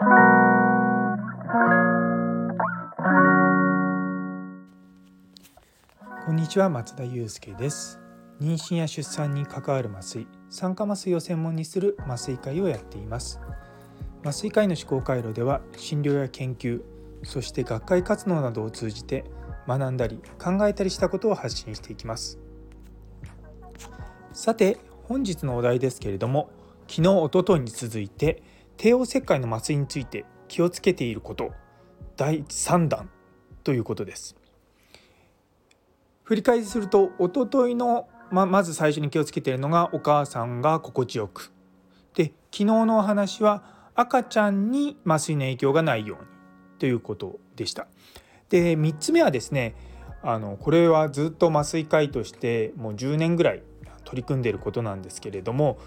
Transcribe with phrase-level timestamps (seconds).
[0.00, 0.04] こ
[6.30, 7.98] んにちは松田祐介です。
[8.40, 13.40] 妊娠や出産に関わる麻酔酸化麻酔を専門にする麻酔会をやっています。
[14.22, 16.80] 麻酔科医の思考回路では診療や研究
[17.24, 19.24] そして学会活動などを通じて
[19.66, 22.38] 学んだり考えたりしたことを発信していきます。
[24.32, 24.78] さて
[25.08, 26.52] 本日のお題ですけれども
[26.86, 28.44] 昨日おとといに続いて
[28.78, 31.52] 帝王切開の麻酔について気をつけていること。
[32.16, 33.10] 第3弾
[33.64, 34.36] ということです。
[36.22, 41.52] 振り返りするとおとといのままず最初に気をつけているのがお母さんが心地よく。
[42.14, 43.64] で昨日のお話は
[43.96, 46.26] 赤ちゃんに麻酔の影響がないように
[46.78, 47.88] ということでした。
[48.48, 49.74] で3つ目はですね
[50.22, 53.62] あのこれはずっと麻酔科医としてもう10年ぐらい
[54.04, 55.78] 取り組んでいることなんですけれども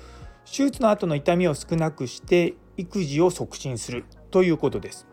[0.46, 5.08] 手術の後の痛みを少なくして育児を促進するということです。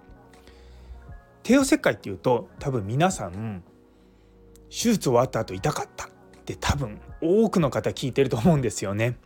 [1.43, 3.63] 帝王切開っていうと多分皆さん
[4.69, 6.11] 手術終わった後痛かったっ
[6.45, 9.17] て多分多くの方聞いてると思うんですよね。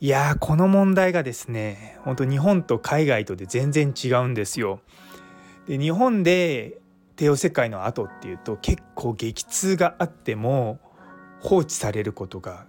[0.00, 4.80] いやーこの問題がですね本当日本と海外とで全然違うんですよ。
[5.68, 6.78] で日本で
[7.14, 10.80] 帝王切開の後っていうと結構激痛があっても
[11.40, 12.66] 放置されることが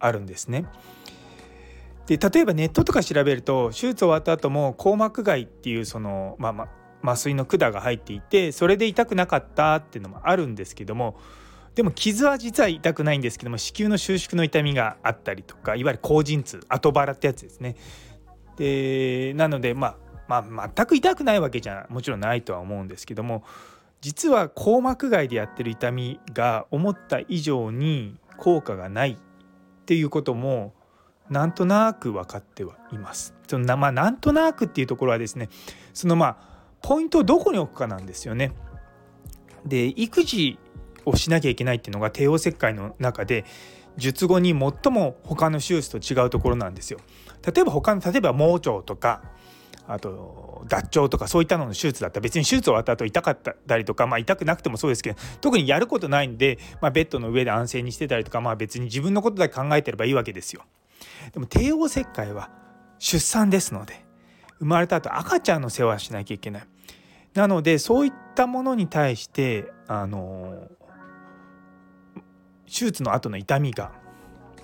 [0.00, 0.66] あるんですね。
[2.06, 6.68] で例えばネットとか調べると手術終わった後も硬膜外っていうその、まあ、
[7.02, 11.16] 麻酔の管が入っていてそれで痛くなかったっていうのもあるんですけども
[11.74, 17.76] でも傷は実は痛くないんですけども子宮の収縮の痛みがあったりとかいわゆる後陣痛後腹ってやつですね。
[18.56, 19.96] でなので、ま
[20.28, 23.42] あ、まあ全く痛くないわけじゃもちろんないとは思うんですけども
[24.00, 30.72] 実は硬膜外でやってる痛みが思った以上に効果がないっていうことも
[31.30, 33.34] なんとなく分かってはいます。
[33.46, 35.48] そのまあ、なんとなくっていうところはですね
[35.92, 36.36] そのまあ
[36.82, 38.52] ポイントをどこに置くかなんですよね。
[39.64, 40.58] で育児
[41.06, 43.44] をしなきゃいけないっていうのが帝王切開の中で
[43.96, 46.98] 術後に最も他の手術と違うところなんですよ。
[47.54, 49.22] 例えば他の例えば盲腸とか
[49.86, 60.62] あと脱腸とかそういったのの手術だったら別に手術終わった後痛かったりとか、まあ、痛くなくてもそうですけど特にやることないんで、まあ、ベッドの上で安静にしてたりとか、まあ、別に自分のことだけ考えてればいいわけですよ。
[61.32, 62.50] でも帝王切開は
[62.98, 64.04] 出産ですので
[64.58, 66.66] 生まれた後赤ちゃんの世話しなきゃいけない。
[67.34, 70.68] なのでそういったものに対してあの
[72.66, 73.92] 手術の後の痛みが、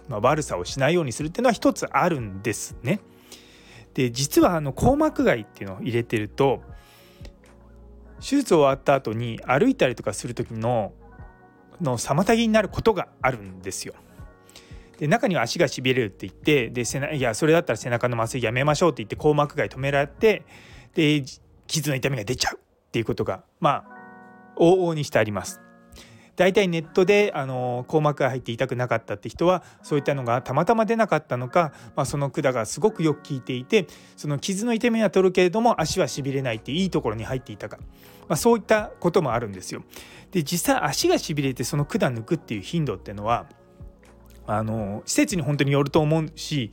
[0.09, 3.01] まあ、悪さをしないようにするっていうのは一つあるんですね。
[3.95, 6.63] で実はあの硬膜外っていうのを入れてると
[8.21, 10.93] 手術終わった後に歩いたりとかする時の
[11.81, 13.95] の妨げになることがあるんですよ。
[15.01, 20.45] で中には足がしびれるって言ってで背いやそれだったら背中の麻酔やめましょうって言って硬膜外止められて
[20.95, 21.25] で
[21.67, 23.85] 傷の痛みが出ちゃうっていうことがまあ
[24.59, 25.63] 往々にしてあります。
[26.37, 33.87] 大体ネットであの硬膜が入って痛くなかったって人はそういったのがたまたま出なかったのか、まあ、その管がすごくよく効いていて
[34.17, 37.77] その傷の痛みは取るけれども足はしびれないっていいところに入っていたか、
[38.27, 39.83] まあ、そういったこともあるんですよ。
[40.31, 43.47] で実際足がしびれてその管抜くっていう頻度っていうのは
[44.53, 46.73] あの施設に本当によると思うし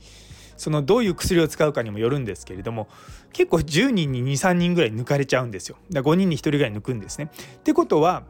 [0.56, 2.88] そのどういう薬を使うかにもよるんですけれども
[3.32, 5.76] 結構10人に23人ぐらい抜かれちゃうんですよ。
[5.88, 7.30] だから5人に1人ぐらい抜くんですね。
[7.58, 8.24] ってことは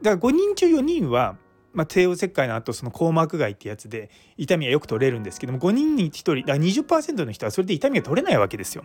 [0.00, 1.36] だから5人中4人は、
[1.72, 8.84] まあ、帝王切開の後その硬膜外ってやつで痛みはよく取れるんですけども5人に1人だから20%の人はそれで痛みが取れないわけですよ。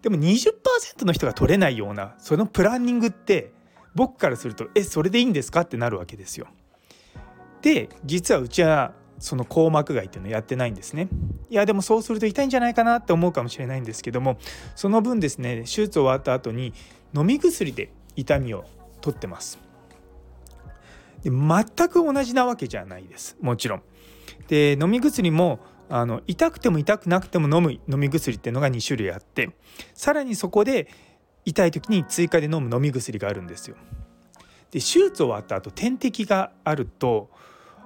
[0.00, 3.52] でも20%の人が取れないようなそのプランニングって
[3.94, 5.62] 僕からするとえそれでいいんですか？
[5.62, 6.46] ってなるわけですよ。
[7.60, 11.08] で実はうちはその硬膜外っていうのをやってないんですね。
[11.50, 14.38] いやでもそうすると痛いんじゃないかなって思うかもしれないんですけども
[14.76, 16.72] その分ですね手術終わった後に
[17.16, 18.64] 飲み薬で痛みを
[19.00, 19.58] 取ってます。
[21.22, 23.82] で全く同じなわけじゃないですもちろん。
[24.48, 29.50] で飲み薬もあの痛くても痛くなくても飲む飲み薬っていうのが2種類あって
[29.94, 30.88] さらにそこで
[31.44, 33.76] 痛い時に追加で飲む飲み薬があるんですよ。
[34.70, 37.30] で手術終わった後点滴があると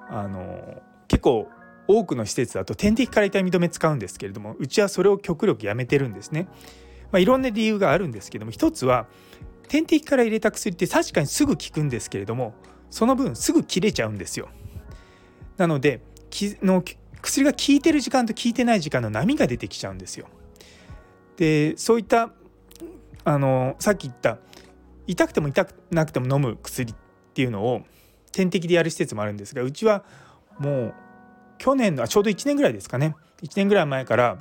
[0.09, 1.47] あの結構
[1.89, 6.49] 多くの施設だと点滴から痛み止め使うんですけれどもうちはそれを極力やめてるんですね。
[7.11, 9.07] まあ、いろんな理由があるんですけども一つは
[9.69, 12.55] 点滴から入れた薬って確かにすぐ効くんですけれども
[12.89, 14.49] その分すぐ切れちゃうんですよ。
[15.59, 16.01] なので
[16.63, 16.83] の
[17.21, 20.29] 薬が効いてる時間と効いてない時間の波が出てきちゃうんですよ。
[21.37, 22.33] でそういった
[23.25, 24.39] あのさっき言った
[25.07, 26.95] 痛くても痛くなくても飲む薬っ
[27.35, 27.83] ていうのを
[28.33, 30.05] 点滴でやる施設もあるんですがうちは
[30.63, 30.95] もう
[31.59, 34.39] 去年のちょうど1年ぐらいですかね1年ぐらい前から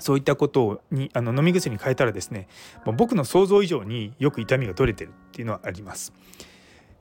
[0.00, 2.48] そういったことにあの飲み薬に変えたらですね
[2.96, 6.12] 僕の想像以上によく痛みが取れてるっていうのはあります。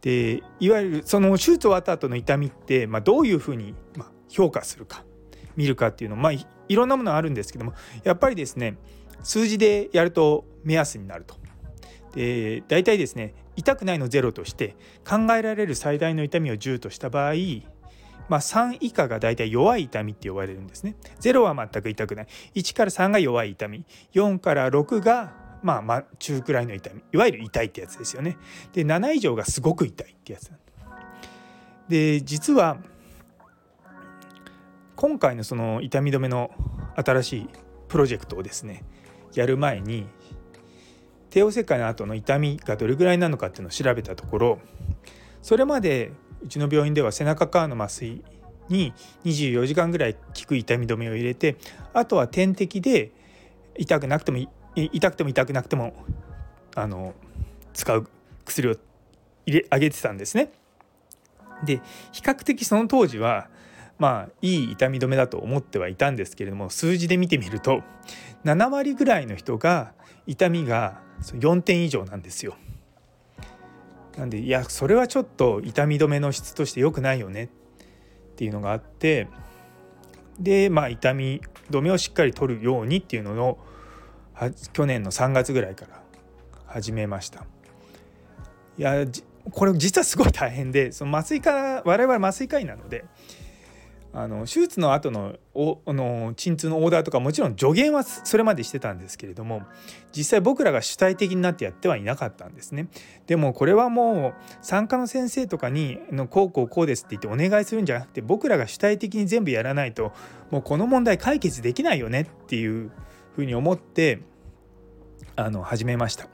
[0.02, 3.74] でいわゆるその手術終わった後の痛みって、まあ、どういうふうに、
[4.28, 5.06] 評価するか
[5.56, 8.78] 見るかっていうのまあいろんなものあるんですけどもやっぱりですね
[9.22, 11.36] 数字でやると目安になると。
[12.16, 14.76] で大体ですね痛くないの0として
[15.08, 17.34] 考えられる最大の痛みを10とした場合
[18.30, 20.96] まあ、3以下がだいたい弱い痛みって呼ばれるんですね。
[21.22, 22.28] 0は全く痛くない。
[22.56, 23.86] 1から3が弱い痛み。
[24.14, 27.04] 4から6がまあまあ中くらいの痛み。
[27.12, 28.38] いわゆる痛いってやつですよね。
[28.74, 30.52] で7以上がすごく痛いってやつ。
[31.88, 32.78] で実は
[34.96, 36.52] 今回のその痛み止めの
[36.96, 37.50] 新しい
[37.88, 38.84] プロジェクトをですね
[39.34, 40.08] やる前に
[41.30, 44.60] 帝王切開の後の痛みがどれぐらいなのかっていうのを調べたところ
[45.42, 46.12] それまで
[46.44, 48.24] うちの病院では背中側の麻酔
[48.70, 48.94] に
[49.26, 51.58] 24時間ぐらい効く痛み止めを入れて
[51.94, 53.12] あとは点滴で
[53.78, 54.40] 痛くなくても
[54.76, 55.94] 痛くても痛くなくても
[56.76, 57.14] あの
[57.74, 58.08] 使う
[58.46, 58.76] 薬を
[59.46, 60.52] 入れ上げてたんですね。
[61.64, 61.82] で
[62.12, 63.48] 比較的その当時は
[63.98, 67.84] まあいい痛み止めだと思ってはいたんですけれども数字で見てみると
[68.44, 69.94] 7割ぐらいの人が
[70.28, 72.56] 痛みが4点以上なんですよ。
[74.18, 79.28] なんでいやそれはちょっと痛み止めの質として良くないよねっていうのがあって
[80.40, 83.60] でまあ痛み止めをしっかり取るようにっていうのを
[84.74, 86.02] 去年の3月ぐらいから
[86.66, 87.46] 始めました。
[88.78, 89.06] いや
[89.52, 93.06] これ実はすごい大変でその麻酔科我々麻酔科医なので
[94.16, 99.64] あの手術の後のおあの鎮痛のオーダーとかもちろん助言はそれまでしてたんですけれども
[100.16, 102.88] 実際僕らが主体的になってやってはいなかったんですね。
[103.26, 110.14] でもこれはもう産科の先生とかにのこうこうこうですって言ってお願いするんじゃなくて僕らが主体的に全部やらないと
[110.52, 112.92] もうこの問題解決できないよねっていう
[113.36, 114.22] ふうに思って
[115.36, 116.26] あの始めました。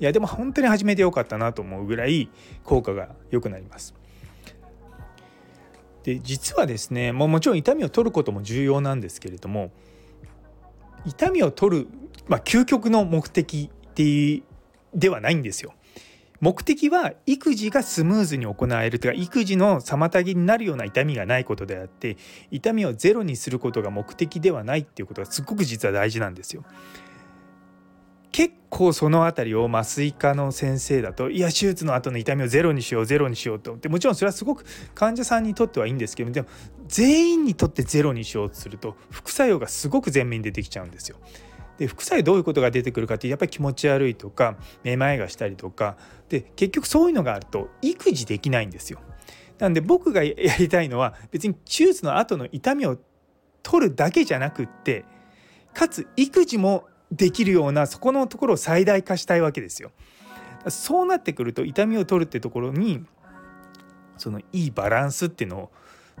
[0.00, 2.28] いやでも本当に始めてよかったなと思うぐらい
[2.64, 3.94] 効果が良くなります。
[6.04, 9.72] で実はですねももちろん痛みを取ることも重要なんですけれども
[11.04, 11.88] 痛みを取る、
[12.28, 14.42] まあ、究極の目的で
[14.94, 15.74] ではないんですよ。
[16.40, 22.18] 目的は育児がスムーズに行えるというか育児の妨げになるような痛みがないことであって
[22.50, 26.64] 痛みをゼロにすることが目的ではないっていうことがすっごく実は大事なんですよ。
[28.34, 36.48] 結構その辺りを麻酔科の先生だといや手術の後の痛みをゼロにしようゼロにしようと思ってもちろんそれはすごく患者さんにとってはいいんですけどでも
[36.88, 41.18] 全員にとってゼロにしようとすると副作用がすごく前面に出てきちゃうんですよ。
[41.78, 45.96] で副作用どういうことが出てくるかってやっぱり気持ち悪いとかめまいがしたりとか
[46.28, 48.98] で結局そういうのがあると育児できないんですよ。
[49.60, 52.98] なんで僕がやりたいのは別に手術の後の痛みを
[53.62, 55.04] 取るだけじゃなくって
[55.72, 59.92] かつ育児もできるようなそこのところを最大化したいわけですよ。
[60.68, 63.04] そうなってくると痛みを取るってところに
[64.16, 65.70] そのいいバランスっていうのを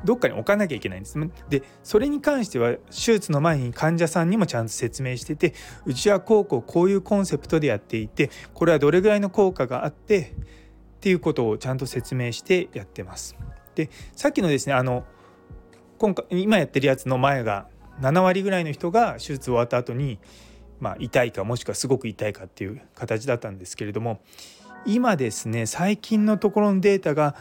[0.04, 1.18] どっかに置かなきゃいけないんです。
[1.48, 5.54] でそれに関しては手術の前に患者さんにもちゃんと説明してて
[5.86, 10.34] うちはこうこうこういうコンセプトでやっていてこれはどれぐらいの効果があって
[10.96, 13.36] っていうことをちゃんと説明してやってます。
[13.74, 15.04] でさっきのですねあの
[15.98, 17.68] 今回今やってるやつの前が
[18.00, 20.18] 7割ぐらいの人が手術終わった後に
[20.80, 24.20] まあ、痛いかもしくはすごく痛いかっていう形だったんですけれども
[24.86, 27.36] 今ですね最近のところのデータが、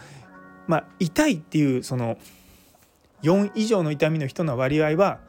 [0.67, 2.17] まあ、痛いっていうその
[3.23, 5.19] 4以上の痛みの人の割合は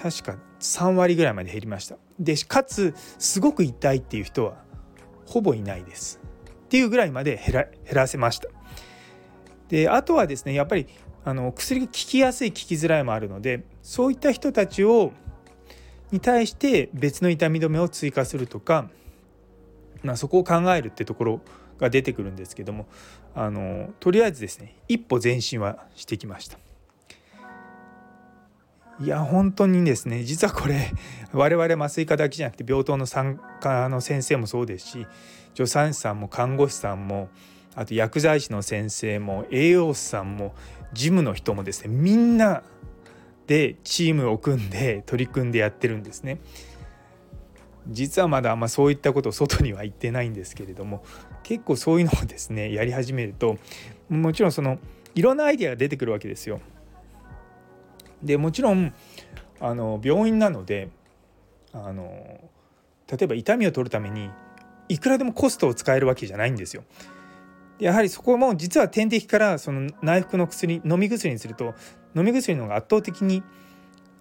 [0.00, 1.96] 確か3割ぐらいまで減りました。
[2.20, 4.62] でかつすごく痛いっていう人は
[5.26, 6.20] ほぼいないです。
[6.66, 8.48] っていうぐらいまで減ら減らせました。
[9.68, 10.86] であとはですねやっぱり
[11.24, 15.12] あの薬が効きやすい効きづらいもあるのでそういった人たちを
[16.10, 18.88] に対して別の痛み止めを追加するとか、
[20.02, 21.40] まあ、そこを考えるってところ
[21.78, 22.86] が出てくるんですけども
[23.34, 26.58] あのとりあえずですね一歩前進はしてきました。
[29.00, 30.90] いや本当にですね実はこれ
[31.32, 35.06] 我々麻酔科だけじゃなくて病棟の産科の先生もそうですし
[35.54, 37.28] 助産師さんも看護師さんも
[37.76, 40.52] あと薬剤師の先生も栄養士さんも
[40.92, 42.64] 事務の人もですねみんな
[43.48, 46.38] でチームを組んで取り組んでやってるんですね。
[47.88, 51.02] 実はまだあんまそういったことを外には言ってないんですけれども
[51.42, 53.56] 結構そういうのをですね やり始めると
[54.10, 54.78] もちろんその
[55.14, 56.60] いろんなアイデアが出てくるわけですよ。
[58.22, 58.92] でもちろん
[59.60, 60.90] あの病院なので
[61.72, 62.04] あの
[63.10, 64.30] 例えば痛みを取るために
[64.90, 66.84] いくらでもコストを使えるわけじゃないんですよ。
[67.78, 71.74] やはりそこも実は点滴からその内服の薬飲み薬にすると
[72.14, 73.42] 飲み薬の方が圧倒的に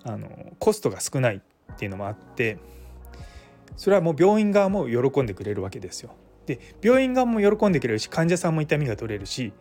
[0.03, 0.29] あの
[0.59, 1.41] コストが少ない
[1.73, 2.57] っていうのもあって
[3.75, 6.15] それはもう病院側も喜んでくれるわけですよ。
[6.45, 9.51] で病院側も喜んでくれるし患者さんも痛みが取れるし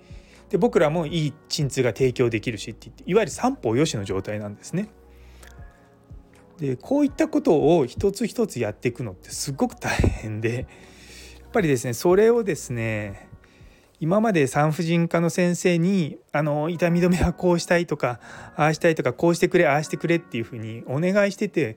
[0.50, 4.88] で僕らもいい鎮痛が提供できるしって言っていわゆる三方よしの状態なんですね。
[6.58, 10.66] でこういったことを一つ一つやっていくのってすごく大変で
[11.40, 13.25] やっぱりですねそれをですね
[13.98, 18.20] 今まで産婦人科の先生にあの痛み止めはこうしたいとか
[18.54, 21.76] ああしたいとかこうしてくれああしてくれっていうふうにお願いしてて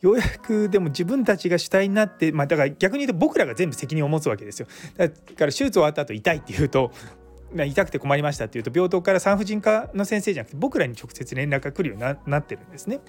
[0.00, 6.92] ようやくでも自分たちが主体になって、まあ、だから逆に言うと僕らが全部責任を持つわけですよだから手術終わった後痛いって言うと
[7.54, 13.00] 痛くて困りましたっていうと病棟から産婦人科の先生じゃなくて僕らに直接連絡が来るようになってるんですね。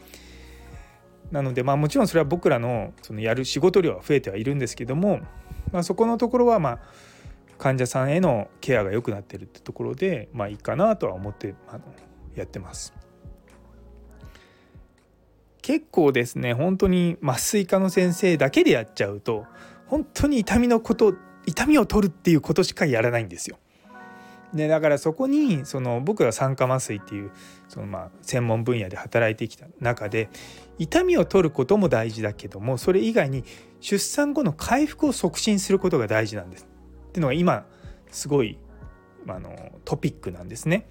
[1.31, 5.21] なのでまあもちろんそれは僕らのそのやる仕事量は増えてはいるんですけども、
[5.71, 6.79] まあ、そこのところはまあ
[7.61, 11.83] 患者さんへのケアが良くなってるってところでまあいいかなとは思ってあの
[12.35, 12.91] やってます。
[15.61, 19.45] 結構ですね本当に麻酔科の先生だけでやっちゃうと
[19.85, 21.13] 本当に痛みのこと
[21.45, 23.59] 痛みを取るっていうことしかやらないんですよ。
[24.55, 27.31] でだからそこにその僕が酸化麻酔っていう
[27.69, 30.31] そのまあ専門分野で働いてきた中で
[30.79, 33.43] 痛みを取ることも大事だけどもそれ以外に
[33.81, 36.67] 出産後の回復を促進することが大事なんです
[37.11, 37.65] っていうのが今
[38.09, 38.57] すごい
[39.27, 39.53] あの
[39.83, 40.87] トピックなんですね。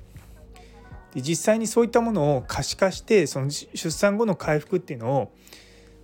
[1.15, 5.33] で実際にそういったものを可視化してその出産後の回復っていうのを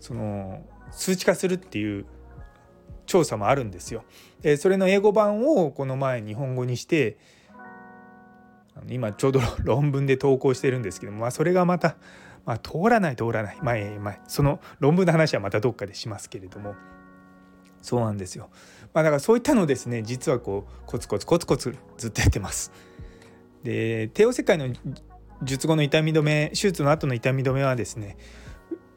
[0.01, 2.07] その数値化するっていう
[3.05, 4.05] 調査もあるんですよ。
[4.41, 7.19] でそれの英語版をこの前日本語にして
[8.89, 11.97] 今ちょうど論文で投稿してるんですけども、まあ、それがまた、
[12.47, 16.75] まあ、通らない通らない、まあまあ、その論文の話はまたどっかでしますけれども
[17.81, 18.51] そうなんですよ。
[18.97, 22.73] まあ、だからそういったのですね実はこうコツコツコツコツずっとやってます。
[23.63, 24.75] で帝王切開の
[25.43, 28.17] 術後の痛み止め手術の後の痛み止めはですね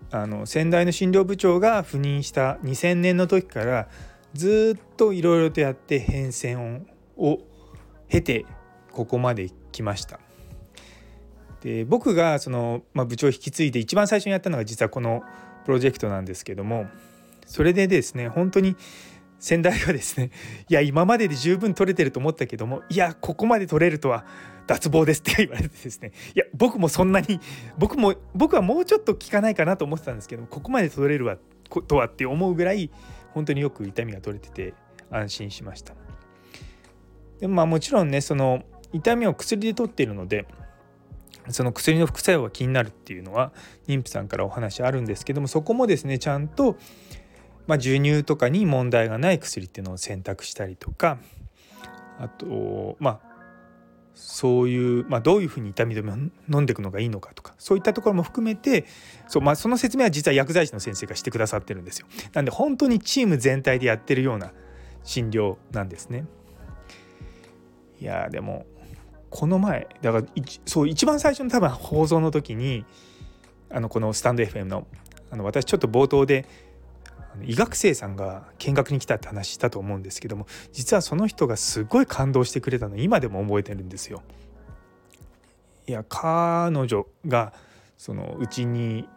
[0.09, 3.89] あの先代の診療部長が赴任した2000年の時から
[4.33, 6.85] ずっといろいろとやって変遷
[7.17, 7.41] を
[8.07, 8.45] 経て
[8.93, 10.21] ここまで来ました。
[11.59, 15.23] で僕がその、まあ、部長を引き継いで一番最初にやったのが実はこの
[15.65, 16.87] プロジェクトなんですけども
[17.45, 18.77] それでですね本当に
[19.39, 20.31] 先代がですね
[20.67, 24.25] いや今までで十分取れてると思ったけどもいやここまで取れるとは
[24.67, 27.39] 脱帽ですって言われてですねいや僕もそんなに
[27.77, 31.37] 僕も僕はもうちょっと効かないかなと思ってたんですけどここまで取れるわ
[31.87, 32.91] とはって思うぐらい
[33.33, 34.73] 本当によく痛みが取れてて
[35.09, 35.95] 安心しました。
[37.39, 40.45] でもまあもちろんねその痛みを薬で取っているので
[41.49, 43.53] その薬の副作用が気になるっていうのは
[43.87, 46.77] 妊婦さんからお話あるんですけどもそこもですねちゃんと
[47.69, 51.19] まあ、授乳とかに問題がない薬っていうのを選択したりとか
[52.17, 53.29] あとまあ
[54.15, 56.15] そういう、まあ、どういうふうに痛み止めを
[56.51, 58.85] 飲んでいくのがいいのかとかそういったところも含めて
[59.27, 62.07] そう、まあ、その説明は実は薬剤師の先生がしてくださってるんですよ。
[62.33, 64.51] なんで本当にチーム全体でやってるような
[65.03, 66.25] 診療なんですね。
[68.01, 68.65] いやでも
[69.29, 70.25] この前だから
[70.65, 72.83] そう一番最初の多分放送の時に
[73.69, 74.87] あのこのスタンド FM の
[75.29, 76.47] あの私ちょっと冒頭で
[77.45, 84.21] 医学生さんが見学に来たって話したと思うんですけども実はその人がすごい感動してくれたの今でも覚えてるんですよ。
[85.87, 87.53] いや彼女が
[87.97, 89.07] そのうちに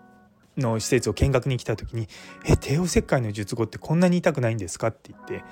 [0.56, 2.08] の施設を見学に来た時に
[2.46, 5.44] 「え帝王切開の術後ってこんなに痛くないんですか?」って言って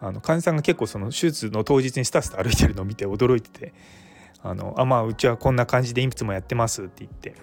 [0.00, 3.74] あの患者さんが結構その手術の当日にスタスタ歩いてるのを見て驚いてて
[4.42, 7.34] 「あのあまあうちはこんな感じでいくつもやってます」って言って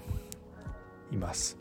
[1.11, 1.57] います。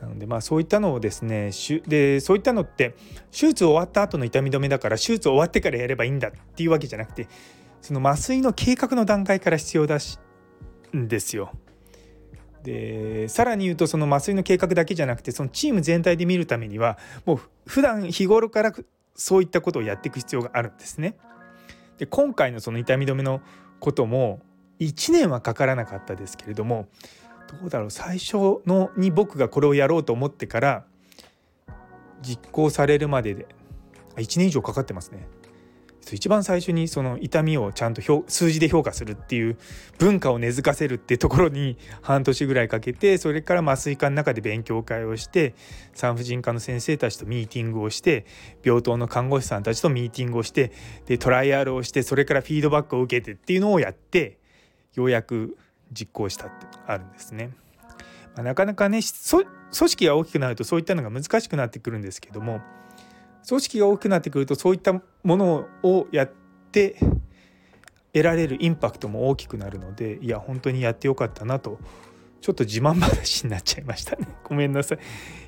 [0.00, 1.50] なのでまあそういったのをですね
[1.86, 2.94] でそういったのって
[3.30, 7.28] 手術終わった後の痛み止めだから手術終わってからやればいいんだっていうわけじゃなくて
[7.82, 10.18] その麻酔の計画の段階から必要だし
[10.96, 11.52] んですよ。
[12.62, 18.72] でさらに言うとその麻酔の計画だけじゃなくてそのチーム全体で見るためにはもう普段日頃から
[19.14, 21.16] そういったことをやっていく必要があるんですね。
[21.98, 23.40] で今回のその痛み止めの
[23.78, 24.40] ことも
[24.78, 26.88] 1年はかからなかったですけれども
[27.50, 30.84] どうだろう最初のに僕がこれをやろうと思ってから
[32.22, 33.46] 実行されるまでで
[34.16, 35.26] 1年以上かかってますね。
[36.12, 39.58] 一番最初にその痛みをちゃんと数字で評価するっていう
[39.98, 45.54] 文化を根付かせるっていうところに 半年ぐらいかけてそれから麻酔科の中で勉強会をして
[45.94, 48.24] 産婦人科の先生たちとミーティングをして
[48.64, 50.72] 病棟の看護師さんたちとミーティングをして
[51.06, 54.38] でトライアルをしてそれからフィードバックを受けてっていうのをやって
[54.94, 55.56] ようやく
[55.92, 57.50] 実行したってあるんですね。
[58.34, 62.60] まあ、なかなかね組織が大きくなるとそういったのが難しくなってくるんですけども
[63.46, 66.30] 組織が大きくなってくるとそういったものをやっ
[66.72, 66.96] て
[68.12, 71.78] 得られるインパクトも大きくなるのでいや本当にやってよかったなと
[72.40, 74.98] ちょっと自慢話になっちゃいましたね ごめんなさい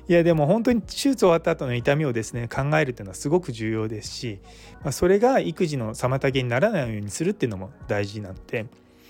[0.07, 4.39] いやでも本当に手術終わった後の痛みをですね考えるっていうのはすごく重要ですし、
[4.83, 8.67] まあ、それが育児の妨げにならないようにするっていうのも大事なので、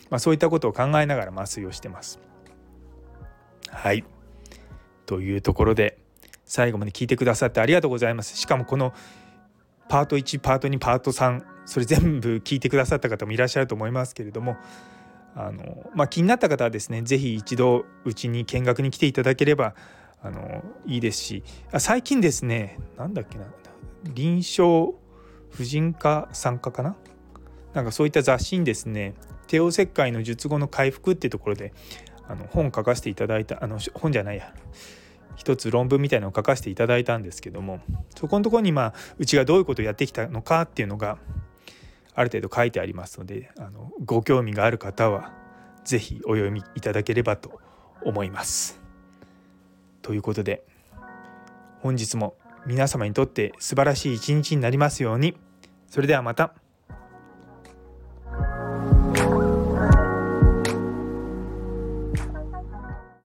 [0.09, 2.19] まあ、そういったことを考えながら麻酔をしてます。
[3.69, 4.03] はい。
[5.05, 5.97] というところで
[6.45, 8.37] 最後まで聞いてくださってありがとうございます。
[8.37, 8.93] しかもこの
[9.89, 14.57] パート1パート2パート3それ全部聞いてくださった方もいらっしゃると思いますけれども
[15.35, 19.75] あの、まあ、気になった方はですね是非一度うちに見学に来ていただければ
[20.21, 21.43] あのいいですし
[21.77, 23.45] 最近ですね何だっけな
[24.03, 24.97] 臨床
[25.49, 26.95] 婦人科参加かな？
[27.73, 29.15] なんかそういった雑誌にですね
[29.53, 31.73] 帝王切開の術後の回復っていうところで
[32.27, 34.51] あの本書かせていただいたあの本じゃないや
[35.35, 37.79] 一つ論文みたいなのを書かせていただいたんですけども
[38.15, 41.19] そこのところにまあうちがどういうことをやってきたのかっていうのが
[42.15, 45.31] ある程度書いてありますのであのご興味がある方は
[45.85, 47.59] 是非お読みいただければと
[48.03, 48.81] 思います。
[50.01, 50.65] ということで
[51.81, 55.37] 本日も皆様にとって素晴らしい一日になりますように
[55.89, 56.55] それではまた。